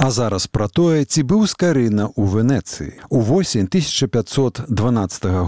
[0.00, 2.92] А зараз пра тое, ці быў скарына ў Венецыі.
[3.10, 4.70] У восень 1512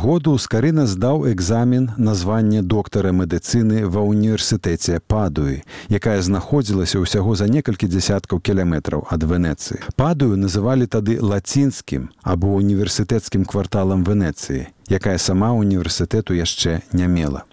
[0.02, 7.46] году скарына здаў экзамен на званне доктара медыцыны ва універсітэце Падуі, якая знаходзілася ўсяго за
[7.46, 9.86] некалькі дзясяткаў кіляметраў ад Венецыі.
[9.94, 17.46] Падую называлі тады лацінскім або універсітэцкім кварталам Венецыі, якая сама універсітэту яшчэ не мела.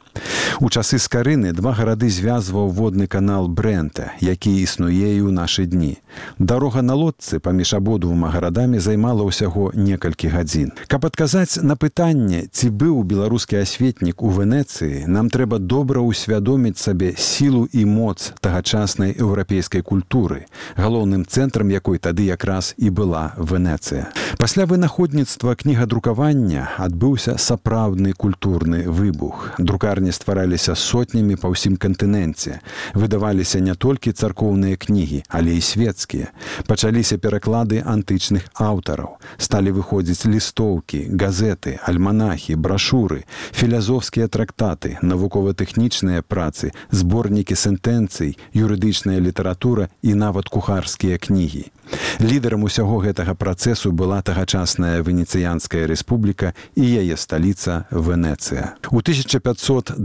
[0.60, 6.02] У часы скарыны два гарады звязваў водны канал брэнта, які існуе і ў нашы дні.
[6.40, 10.74] Дарога на лодцы паміж абодвума гарадамі займала ўсяго некалькі гадзін.
[10.90, 17.14] Каб адказаць на пытанне, ці быў беларускі асветнік у Венецыі, нам трэба добра ўсвядоміць сабе
[17.14, 24.10] сілу і моц тагачаснай еўрапейскай культуры, галоўным цэнтрам якой тады якраз і была Венецыя.
[24.42, 29.54] Пасля вынаходніцтва кнігадрукавання адбыўся сапраўдны культурны выбух.
[29.58, 32.62] Друкарня выданні ствараліся сотнямі па ўсім кантыненце.
[32.94, 36.30] Выдаваліся не толькі царкоўныя кнігі, але і светецкія.
[36.70, 39.18] Пачаліся пераклады антычных аўтараў.
[39.42, 50.14] Сталі выходзіць лістоўкі, газеты, альманахі, брашуры, філязофскія трактаты, навукова-тэхнічныя працы, зборнікі сентэнцый, юрыдычная літаратура і
[50.14, 51.74] нават кухарскія кнігі.
[52.20, 58.76] Лідарам усяго гэтага працэсу была тагачасная венецыянская рэспубліка і яе сталіца Венецыя.
[58.92, 60.02] У 1512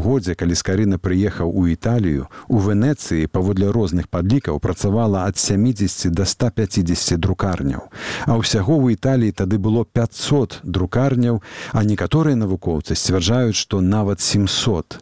[0.00, 6.24] годзе, калі скарына прыехаў у Італію, у Венецыі паводле розных падлікаў працавала ад 70 до
[6.24, 7.88] 150 друкарняў.
[8.26, 15.00] А ўсяго ў Італіі тады было 500 друкарняў, а некаторыя навукоўцы сцвярджаюць, што нават 700.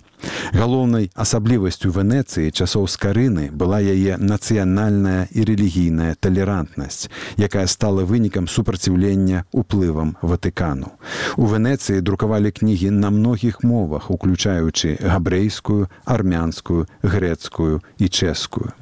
[0.53, 9.44] Галоўнай асаблівасцю Венецыі часоў скарыны была яе нацыянальная і рэлігійная талерантнасць, якая стала вынікам супраціўлення
[9.53, 10.93] уплывам Ватыкану.
[11.37, 18.72] У Венецыі друкавалі кнігі на многіх мовах, уключаючы габрэйскую, армянскую, грэцкую і чэшскую.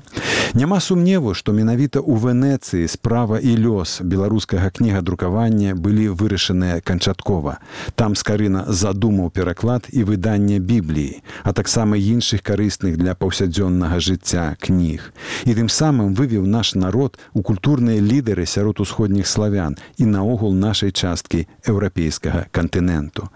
[0.55, 7.63] Няма сумневу, што менавіта ў Венецыі справа і лёс беларускага кнігадрукавання былі вырашаныя канчаткова.
[7.95, 15.13] Там скарына задумаў пераклад і выданне бібліі, а таксама іншых карысных для паўсядзённага жыцця кніг.
[15.45, 20.93] І тым самым вывеў наш народ у культурныя лідары сярод усходніх славян і наогул нашай
[20.93, 23.29] часткі еўрапейскага кантыненту.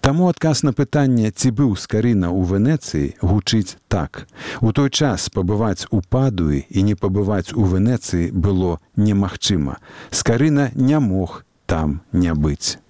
[0.00, 4.26] Таму адказ на пытанне, ці быў скарына ў Венецыі гучыць так.
[4.60, 9.78] У той час пабываць у падуі і не пабываць у Венецыі было немагчыма.
[10.10, 12.81] Скарына не мог там не быць.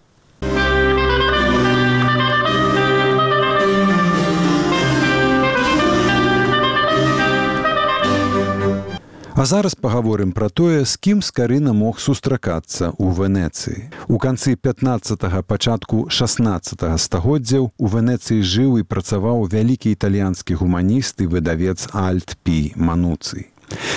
[9.42, 13.91] А зараз паговорым пра тое, з кім скарына мог сустракацца ў Венецыі.
[14.06, 21.30] У канцы 15 пачатку 16 стагоддзяў у Венецыі жыў і працаваў вялікі італьянскі гуманіст і
[21.34, 23.50] выдавец Альт Пі Мануцый.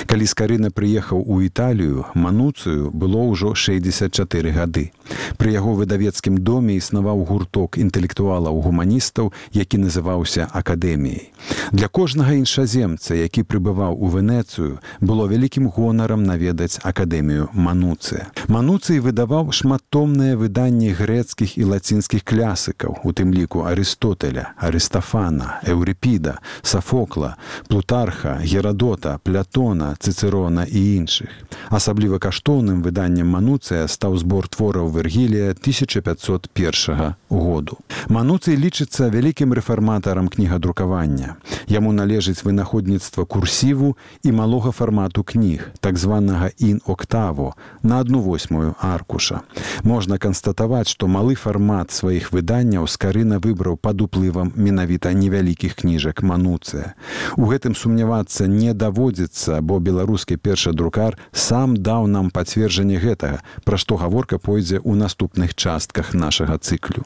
[0.06, 4.92] Калі скарына прыехаў у Італію, мануцыю было ўжо 64 гады.
[5.38, 11.32] Пры яго выдавецкім доме існаваў гурток інтэлектуалаў гуманістаў, які называўся акадэміяй.
[11.72, 18.30] Для кожнага іншаземца, які прыбываў у Венецыю, было вялікім гонарам наведаць акадэмію Мануцыя.
[18.48, 27.36] Мануцый выдаваў шматтомныя выданні грэцкіх і лацінскіх клясыкаў, у тым ліку Арыстотеля, Арыстафана, Еўрыпіда, Сафокла,
[27.68, 31.30] Плутарха, Герадота, Плятон, Цицерона, Цицерона і іншых.
[31.70, 37.78] Асабліва каштоўным выданнем Мануцыя стаў збор твораў Вергілія 1501 году.
[38.08, 41.36] Мануцый лічыцца вялікім рэфарматарам кнігадрукавання.
[41.68, 49.42] Яму належыць вынаходніцтва курсіву і малога фармату кніг, так званага ін-октаво на одну восьмую аркуша.
[49.84, 56.94] Можна канстатаваць, што малы фармат сваіх выданняў скарына выбраў пад уплывам менавіта невялікіх кніжак Мануцыя.
[57.38, 63.78] У гэтым сумнявацца не даводзіцца бо беларускі першы друкар сам даў нам пацверджанне гэтага, пра
[63.78, 67.06] што гаворка пойдзе ў наступных частках нашага цыклю.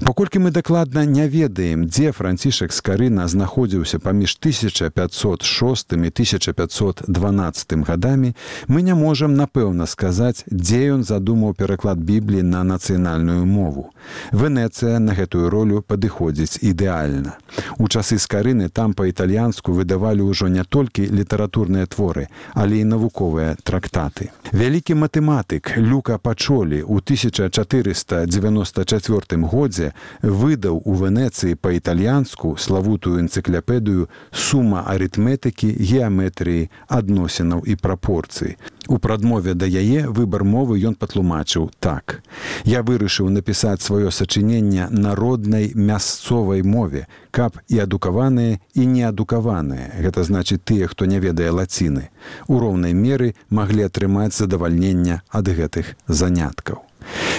[0.00, 8.34] Паколькі мы дакладна не ведаем, дзе францішак скарына знаходзіўся паміж 1506 і 1512 гадамі,
[8.68, 13.90] мы не можам напэўна сказаць, дзе ён задумаў пераклад бібліі на нацыянальную мову.
[14.32, 17.32] Венецыя на гэтую ролю падыходзіць ідэальна.
[17.78, 24.30] У часы скарыны там па-італьянску выдавалі ўжо не толькі літаратурныя творы, але і навуковыя трактаты.
[24.52, 29.90] Вялікі матэматык Люка Пачолі ў 1494 годзе
[30.22, 38.54] выдаў у Венецыі па-італьянску славутую энцыкляпедыю сума арытметыкі, геаметрыі, адносінаў і прапорцый.
[38.86, 42.20] У прадмове да яе выбар мовы ён патлумачыў так.
[42.68, 49.96] Я вырашыў напісаць сваё сачыненне народнай мясцовай мове, каб і адукаваныя і неадукаваныя.
[50.04, 52.12] Гэта значыць тыя, хто не ведае лаціны.
[52.46, 56.84] У роўнай меры маглі атрымаць задавальнення ад гэтых заняткаў.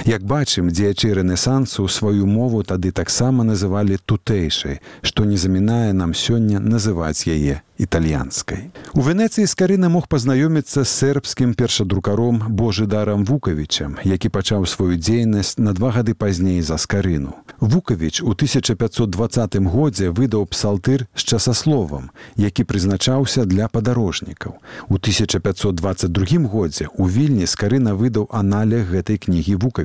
[0.03, 6.59] Як бачым, дзеячы рэнесансу сваю мову тады таксама называлі тутэйшай, што не замінае нам сёння
[6.59, 8.71] называць яе італьянскай.
[8.93, 15.73] У Венецыі скарына мог пазнаёміцца з сербскім першадрукаром Божыдарам Вукавічам, які пачаў сваю дзейнасць на
[15.73, 17.35] два гады пазней за скарыну.
[17.59, 24.55] Вукавіч у 1520 годзе выдаў псалтыр з часасловам, які прызначаўся для падарожнікаў.
[24.87, 29.84] У 1522 годзе у вільні скарына выдаў аналег гэтай кнігі Вукавіча,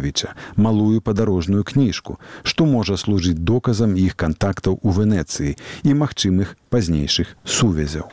[0.57, 8.09] малую падарожную кніжку, што можа служыць доказам іх кантактаў у Венецыі і магчымых пазнейшых сувязяў.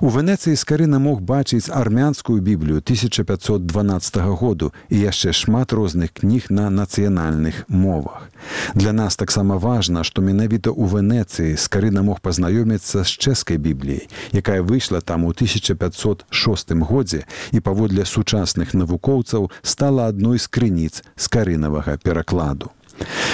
[0.00, 6.70] У Венецыі скарына мог бачыць армянскую біблію 1512 году і яшчэ шмат розных кніг на
[6.70, 8.30] нацыянальных мовах.
[8.74, 14.62] Для нас таксама важна, што менавіта ў Венецыі скарына мог пазнаёміцца з чэшскай бібліяй, якая
[14.62, 22.72] выйшла там у 1506 годзе і паводле сучасных навукоўцаў стала адной з крыніц скарынавага перакладу.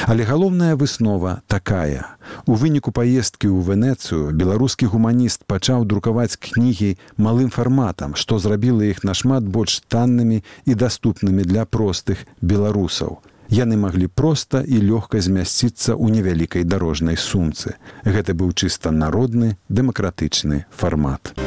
[0.07, 2.17] Але галоўная выснова такая.
[2.47, 9.05] У выніку паездкі ў Венецыю беларускі гуманіст пачаў друкаваць кнігі малым фарматам, што зрабіла іх
[9.05, 13.21] нашмат больш таннымі і даступнымі для простых беларусаў.
[13.49, 17.77] Яны маглі проста і лёгка змясціцца ў невялікай дарожнай сумцы.
[18.05, 21.44] Гэта быў чыста народны дэмакратычны фармат.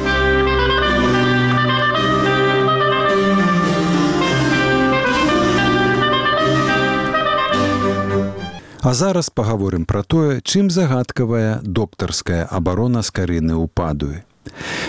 [8.88, 14.24] А зараз паговорым пра тое, чым загадкавая доктарская абарона скарыны ўпадуе.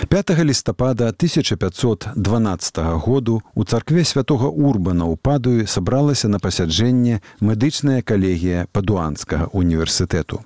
[0.08, 8.64] 5 лістапада 1512 году у царкве святого урбана ў падуі сабралася на пасяджэнне медычная калегія
[8.72, 10.40] падуанскага універсітэту.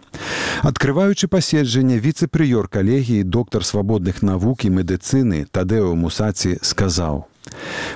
[0.66, 7.30] Адкрываючы паседжанне віцэ-прыёр калегіі доктар свабодных навук і медыцыны Тадэо Мусаці сказаў: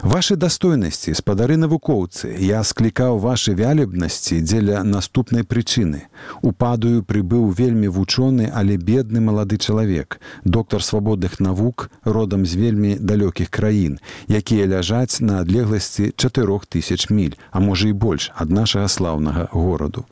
[0.02, 6.06] Вашы дастойнасці, спадары навукоўцы, я склікаў вашы вялебнасці дзеля наступнай прычыны.
[6.42, 13.50] Упадаю прыбыў вельмі вучоны, але бедны малады чалавек, доктар свабодных навук родам з вельмі далёкіх
[13.50, 13.98] краін,
[14.28, 20.06] якія ляжаць на адлегласці 4000 міль, а можа і больш ад нашага слаўнага гораду.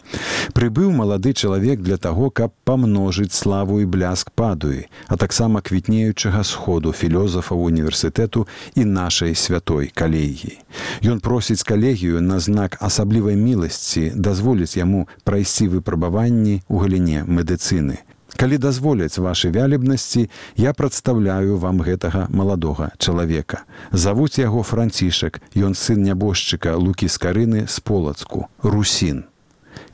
[0.52, 6.90] Прыбыў малады чалавек для таго, каб памножыць славу і бляск падуі, а таксама квітнеючага сходу
[6.90, 10.58] філёзафаў універсітэту і нашай нашай святой калегіі.
[11.02, 17.98] Ён просіць калегію на знак асаблівай міласці дазволіць яму прайсці выпрабаванні ў галіне медыцыны.
[18.36, 23.64] Калі дазволяць вашы вялібнасці, я прадстаўляю вам гэтага маладога чалавека.
[23.92, 29.24] Завуць яго францішак, ён сын нябожчыка лукі з карыны з полацку, русін.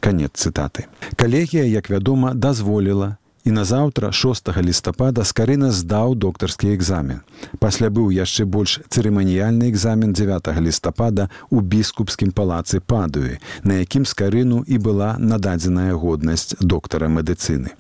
[0.01, 0.91] Канец цытаты.
[1.17, 7.23] Калегія, як вядома, дазволіла і назаўтра 6 лістапада скарына здаў доктарскі экзамен.
[7.59, 14.63] Пасля быў яшчэ больш цырыманіяльны экзамен 9 лістапада ў біскупскім палацы падуі, на якім скарыну
[14.67, 17.75] і была нададзеная годнасць доктара медыцыны.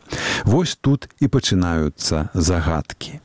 [0.45, 3.21] Вось тут і пачынаюцца загадкі.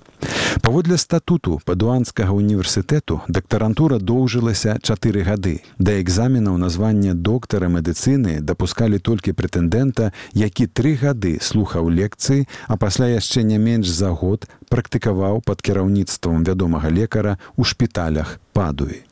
[0.62, 5.62] Паводле статуту падуанскага універсітэту дактарантура доўжылася чатыры гады.
[5.78, 13.14] Да экзаменаў названня доктара медыцыны дапускалі толькі прэтэндэнта, які тры гады слухаў лекцыі, а пасля
[13.14, 19.06] яшчэ не менш за год практыкаваў пад кіраўніцтвам вядомага лекара ў шпіталях падуі.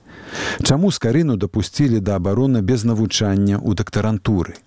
[0.63, 4.57] Чаму скарыну дапусцілі да абарона без навучання ў дактарантуры?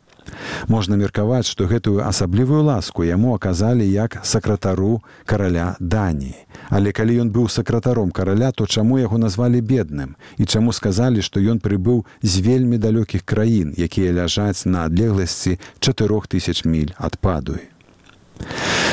[0.69, 6.35] Можна меркаваць, што гэтую асаблівую ласку яму аказалі як сакратару караля Даніі.
[6.69, 11.41] Але калі ён быў сакратаром караля, то чаму яго назвалі бедным і чаму сказалі, што
[11.41, 17.78] ён прыбыў з вельмі далёкіх краін, якія ляжаць на адлегласці 4000 міль ад падуі.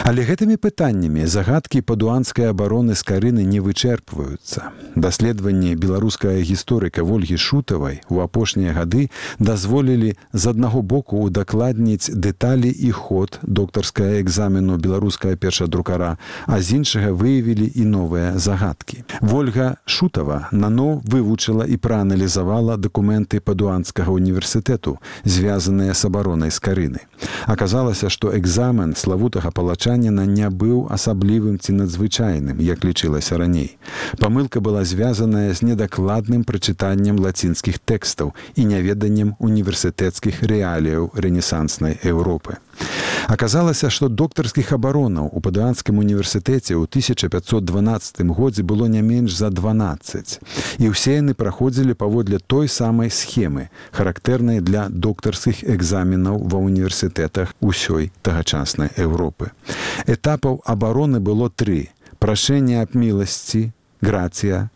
[0.06, 4.70] Але гэтымі пытаннямі загадкі падуанскай абароны скарыны не вычэрпваюцца.
[4.94, 9.10] Даследаванні беларуская гісторыка ольгі шутавай у апошнія гады
[9.40, 17.10] дазволілі з аднаго боку удакладніць дэталі і ход доктарская экзамену беларуская першадрукара, а з іншага
[17.10, 19.02] выявілі і новыя загадкі.
[19.26, 27.10] Вольга шутава наноў вывучыла і прааналізавала дакументы падуанскага універсітэту, звязаныя з абаронай скарыны.
[27.50, 29.50] Аказалася, што экзамен славутага
[29.96, 33.78] палачаніна не быў асаблівым ці надзвычайным, як лічылася раней.
[34.20, 42.60] Памылка была звязаная з недакладным прачытаннем лацінскіх тэкстаў і няведаннем універсітэцкіх рэаліяў рэнесанснай Еўропы.
[43.28, 50.40] Аказалася, што доктарскіх абаронаў у падуанскім універсітэце ў 1512 годзе было не менш за 12.
[50.78, 58.12] І ўсе яны праходзілі паводле той самай схемы, характэрнай для доктарскіх экзаменаў ва ўніверсітэтах усёй
[58.22, 59.50] тагачаснай Еўропы.
[60.06, 61.90] Этапаў абароны было тры:
[62.22, 63.74] прашэнне аб міласці,
[64.06, 64.70] грацыя,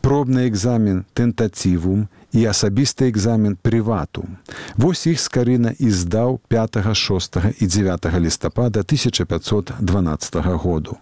[0.00, 4.38] пробны экзамен тэнтацівум і асабісты экзамен прыватум.
[4.76, 10.96] Вось іх скарына і здаў 5, 6 і 9 лістапада 1512 году.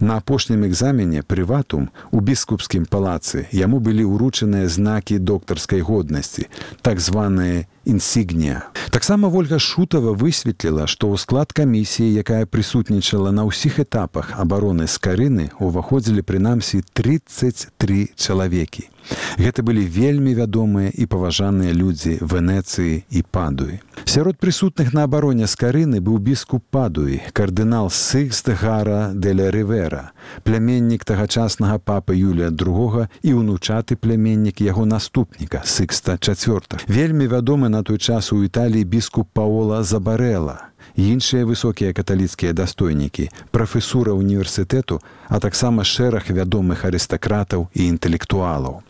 [0.00, 6.48] На апошнім экзамене прыватум у біскупскім палацы яму былі ўручаныя знакі доктарскай годнасці,
[6.82, 8.68] так званыя інсігнія.
[8.90, 15.50] Таксама ольга шутава высветліла, што ў склад камісіі, якая прысутнічала на ўсіх этапах абароны скарыны,
[15.58, 18.92] уваходзілі прынамсі 33 чалавекі.
[19.40, 23.80] Гэта былі вельмі вядомыя і паважаныя людзі Венецыі і падуі.
[24.04, 30.14] Сярод прысутных на абароне скарыны быў біскуп падуі, кардынал Сыкстгара деля Рывера,
[30.46, 36.86] пляменнік тагачаснага папы Юлія II і ўнучаты пляменнік яго наступніка Сыкста IV.
[36.86, 44.12] Вельмі вядомы на той час у Італіі біскуп Паола Забарэла іншыя высокія каталіцкія дастойнікі, прафесура
[44.12, 48.82] універсітэту, а таксама шэраг вядомых арыстакратаў і інтэлектуалаў.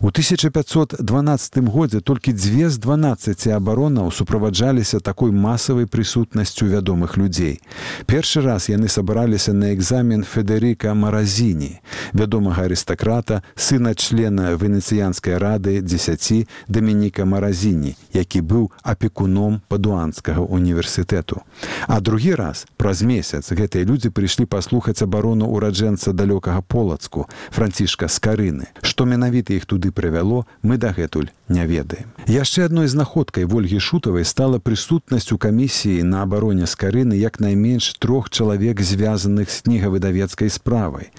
[0.00, 7.60] У 1512 годзе толькі дзве з 12 абаронаў суправаджаліся такой масавай прысутнасцю вядомых людзей.
[8.06, 11.80] Першы раз яны сабраліся на экзамен Федерыка Маразіні,
[12.12, 21.42] вядомага арыстакрата, сына члена венецыянскай рады 10 Дамініка Маразіні, які быў апекуном падуанскага універсітэту.
[21.86, 28.66] А другі раз праз месяц гэтыя людзі прыйшлі паслухаць абарону ўраджэнца далёкага полацку францішка скарыны,
[28.82, 32.06] што менавіта менавіта іх туды прывяло мы дагэтуль не ведаем.
[32.26, 38.30] Яшчэ адной знаходкай ольгі шутавай стала прысутнасць у камісіі на абароне скарыны як найменш трох
[38.30, 41.10] чалавек звязаных з кнігавыдавецкай справай.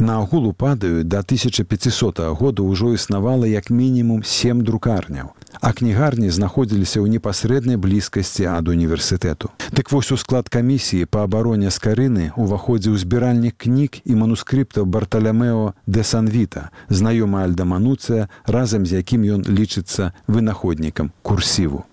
[0.00, 7.00] На агулу падаю до 1500 года ўжо існавала як мінімум сем друкарняў а кнігарні знаходзіліся
[7.00, 9.50] ў непасрэднай блізкасці ад універсітэту.
[9.72, 16.04] Дык вось у склад камісіі па абароне скарыны уваходзіў збіральнік кніг і манускрыптаў барталямео де
[16.04, 21.84] санвіта, знаёмы альдамануцыя, разам з якім ён лічыцца вынаходнікам курсіву.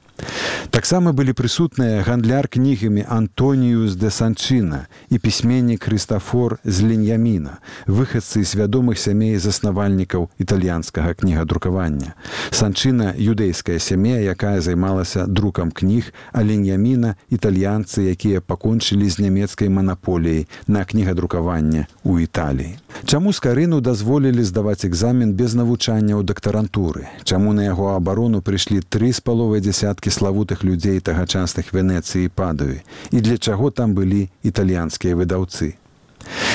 [0.69, 8.55] Таксама былі прысутныя гандляр кнігамі Антоніюс де Санчына і пісьменнік Хрыстафор з Леньяміна, выхадцы з
[8.55, 12.13] вядомых сямей заснавальнікаў італьянскага кнігадрукавання.
[12.51, 20.47] Санчына юдэйская сям'я, якая займалася друкам кніг, а Леньяміна італьянцы, якія пакончылі з нямецкай манаполіяй
[20.67, 22.77] на кнігадрукаванне ў Італіі.
[23.05, 29.13] Чаму скарыну дазволілі здаваць экзамен без навучання ў дактарантуры, Чаму на яго абарону прыйшлі тры
[29.13, 30.09] з паловай дзясяткі дзесяткі
[30.55, 32.81] славутых людзей тагачасных венецыі падаю.
[33.11, 35.75] І для чаго там былі італьянскія выдаўцы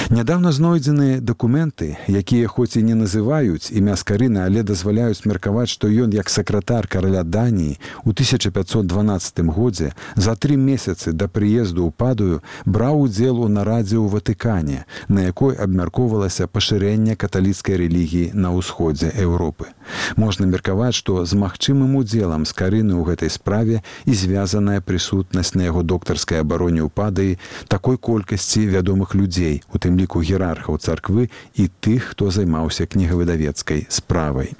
[0.09, 6.15] Нядаўна знойдзеныя дакументы, якія хоць і не называюць імя скарына, але дазваляюць меркаваць, што ён
[6.17, 13.07] як сакратар караля Даніі у 1512 годзе за тры месяцы да прыезду ў падаю браў
[13.07, 19.71] удзел у нарадзе ў Ватыкане, на якой абмяркоўвалася пашырэнне каталіцкай рэлігіі на ўсходзе Еўропы.
[20.17, 25.83] Можна меркаваць, што з магчымым удзелам скарыны ў гэтай справе і звязаная прысутнасць на яго
[25.83, 27.39] доктарскай абароне ў падаі
[27.69, 34.55] такой колькасці вядомых людзей у тым ліку герархаў царквы і тых, хто займаўся кнігавыдавецкай справай.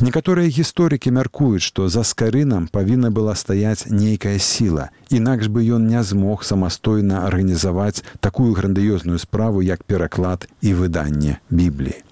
[0.00, 4.90] Некаторыя гісторыкі мяркуюць, што за скарынам павінна была стаяць нейкая сіла.
[5.10, 12.02] Інакш бы ён не змог самастойна арганізаваць такую грандыёзную справу, як пераклад і выданне бібліі.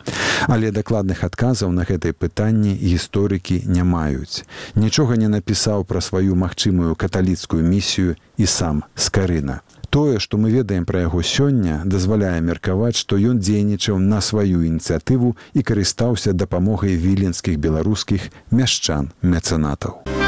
[0.46, 4.42] Але дакладных адказаў на гэтае пытанне гісторыкі не маюць.
[4.74, 10.88] Нічога не напісаў пра сваю магчымую каталіцкую місію і сам скарына тое што мы ведаем
[10.88, 17.60] пра яго сёння дазваляе меркаваць што ён дзейнічаў на сваю ініцыятыву і карыстаўся дапамогай віленскіх
[17.68, 18.32] беларускіх
[18.62, 20.21] мяшчан мецэнатаў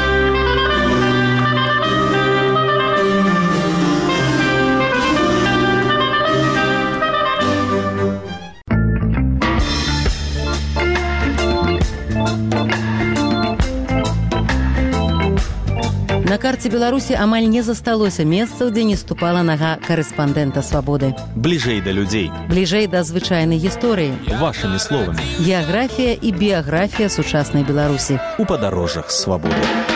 [16.45, 21.09] карце беларусі амаль не засталося месцаў дзе не ступала нага корэспандэнта свабоды.
[21.33, 24.13] Бліжэй да людзей, бліжэй да звычайнай гісторыі.
[24.37, 28.21] Вашымі словамі, геаграфія і біяграфія сучаснай беларусі.
[28.37, 29.94] У падарожжах свабоды.